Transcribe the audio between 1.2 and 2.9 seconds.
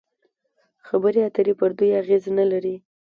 اترې پر دوی اغېز نلري.